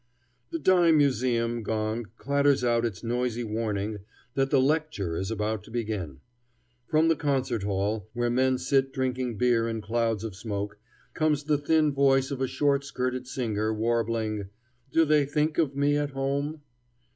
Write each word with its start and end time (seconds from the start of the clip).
The 0.49 0.57
dime 0.57 0.97
museum 0.97 1.61
gong 1.61 2.07
clatters 2.17 2.63
out 2.63 2.85
its 2.85 3.03
noisy 3.03 3.43
warning 3.43 3.99
that 4.33 4.49
"the 4.49 4.59
lecture" 4.59 5.15
is 5.15 5.29
about 5.29 5.63
to 5.65 5.69
begin. 5.69 6.21
From 6.87 7.07
the 7.07 7.15
concert 7.15 7.61
hall, 7.61 8.09
where 8.13 8.31
men 8.31 8.57
sit 8.57 8.91
drinking 8.91 9.37
beer 9.37 9.67
in 9.69 9.79
clouds 9.79 10.23
of 10.23 10.35
smoke, 10.35 10.79
comes 11.13 11.43
the 11.43 11.59
thin 11.59 11.93
voice 11.93 12.31
of 12.31 12.41
a 12.41 12.47
short 12.47 12.83
skirted 12.83 13.27
singer 13.27 13.71
warbling, 13.71 14.45
"Do 14.91 15.05
they 15.05 15.23
think 15.23 15.59
of 15.59 15.75
me 15.75 15.97
at 15.97 16.09
home?" 16.09 16.63